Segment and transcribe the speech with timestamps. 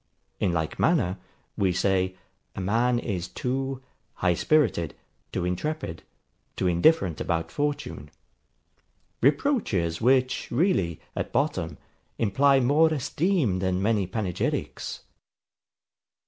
[0.39, 1.19] In like manner,
[1.55, 2.15] we say,
[2.55, 3.83] a man is too
[4.15, 4.95] HIGH SPIRITED,
[5.31, 6.01] TOO INTREPID,
[6.55, 8.09] TOO INDIFFERENT ABOUT FORTUNE:
[9.21, 11.77] reproaches, which really, at bottom,
[12.17, 15.01] imply more esteem than many panegyrics.